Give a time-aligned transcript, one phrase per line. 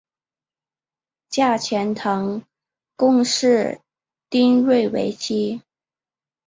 [1.29, 2.41] 嫁钱塘
[2.95, 3.81] 贡士
[4.31, 5.61] 丁睿为妻。